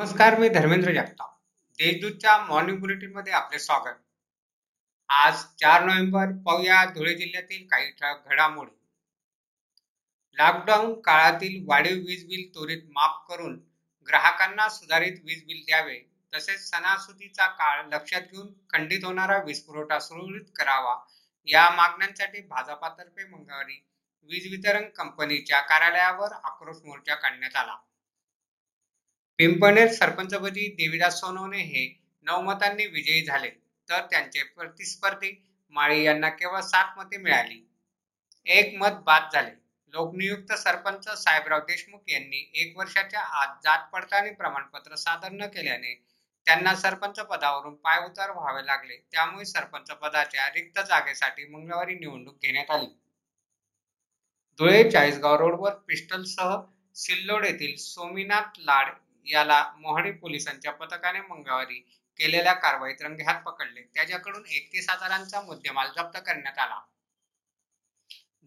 [0.00, 1.32] नमस्कार मी धर्मेंद्र जगताप.
[1.78, 3.96] देशदूतच्या मॉर्निंग बुलेटिनमध्ये आपले स्वागत.
[5.08, 8.70] आज चार नोव्हेंबर पाहूया धुळे जिल्ह्यातील काही ठळक घडामोडी.
[10.38, 13.60] लॉकडाऊन काळातील वाढीव वीज बिल त्वरित माफ करून
[14.08, 15.98] ग्राहकांना सुधारित वीज बिल द्यावे
[16.32, 20.96] तसेच सणासुदीचा काळ लक्षात घेऊन खंडित होणारा वीज पुरवठा सुरळीत करावा
[21.48, 23.80] या मागण्यांसाठी भाजपातर्फे मंगळवारी
[24.30, 27.76] वीज वितरण कंपनीच्या कार्यालयावर आक्रोश मोर्चा काढण्यात आला.
[29.40, 31.84] पिंपळनेर सरपंचपदी देवीदास सोनवणे हे
[32.26, 33.48] नवमतांनी विजयी झाले
[33.88, 35.30] तर त्यांचे प्रतिस्पर्धी
[35.74, 37.58] माळी यांना केवळ सात मते मिळाली.
[38.46, 39.50] एक मत बाद झाले.
[39.94, 45.94] लोकनियुक्त सरपंच साहेबराव देशमुख यांनी एक वर्षाच्या आत जात पडताळणी प्रमाणपत्र सादर न केल्याने
[46.46, 48.96] त्यांना सरपंच पदावरून पायउतार व्हावे लागले.
[49.12, 52.94] त्यामुळे सरपंच पदाच्या रिक्त जागेसाठी मंगळवारी निवडणूक घेण्यात आली.
[54.58, 56.56] धुळे चाळीसगाव रोडवर पिस्टलसह
[56.96, 58.88] सिल्लोड येथील सोमीनाथ लाड
[59.24, 61.74] याला मोहाडी पोलिसांच्या पथकाने मंगळवारी
[62.18, 63.82] केलेल्या कारवाईत रंगेहात पकडले.
[63.82, 66.80] त्याच्याकडून एकतीस हजारांचा मुद्देमाल जप्त करण्यात आला.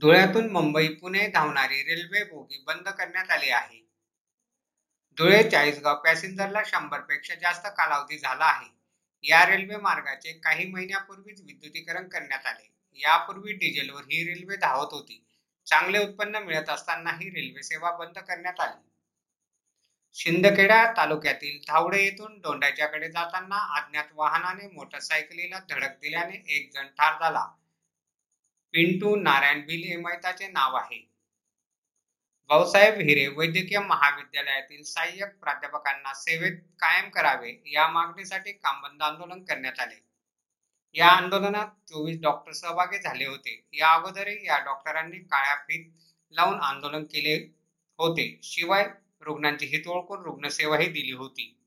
[0.00, 3.88] धुळ्यातून मुंबई पुणे धावणारी रेल्वे बोगी बंद करण्यात आली आहे.
[5.18, 8.68] धुळे चाळीसगाव पॅसेंजरला शंभरपेक्षा जास्त कालावधी झाला आहे.
[9.24, 12.72] या रेल्वे मार्गाचे काही महिन्यापूर्वीच विद्युतीकरण करण्यात आले.
[12.94, 15.26] यापूर्वी डिझेलवर ही रेल्वे धावत होती.
[15.66, 18.91] चांगले उत्पन्न मिळत असतानाही रेल्वे सेवा बंद करण्यात आली.
[20.14, 27.44] शिंदखेडा तालुक्यातील धावडे येथून दोंडाच्याकडे जाताना अज्ञात वाहनाने मोटरसायकलीला धडक दिल्याने एक जण ठार झाला.
[28.72, 31.10] पिंटू नारायण बिल हे मैताचे नाव आहे.
[32.48, 40.04] भाऊसाहेब हिरे वैद्यकीय महाविद्यालयातील सहाय्यक प्राध्यापकांना सेवेत कायम करावे या मागणीसाठी कामबंद आंदोलन करण्यात आले.
[40.94, 43.68] या आंदोलनात चोवीस डॉक्टर सहभागी झाले होते.
[43.72, 45.90] या अगोदरही या डॉक्टरांनी काळ्या फीत
[46.30, 47.36] लावून आंदोलन केले
[47.98, 48.40] होते.
[48.42, 48.90] शिवाय
[49.22, 51.58] रुग्णांची हित ओळखून रुग्णसेवाही दिली होती.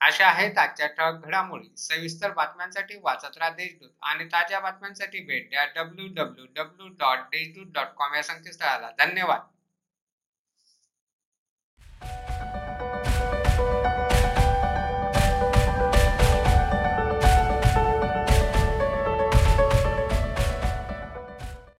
[0.00, 5.64] अशा आहेत आजच्या ठळक घडामोडी सविस्तर बातम्यांसाठी वाचत राहा देशदूत आणि ताज्या बातम्यांसाठी भेट द्या
[5.76, 8.90] W W W dot Deshdoot dot com या संकेतस्थळाला.
[8.98, 9.40] धन्यवाद.